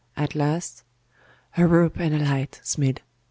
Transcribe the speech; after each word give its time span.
At 0.17 0.33
last 0.33 0.83
'A 1.57 1.67
rope 1.67 1.99
and 1.99 2.15
a 2.15 2.19
light, 2.25 2.59
Smid! 2.63 3.01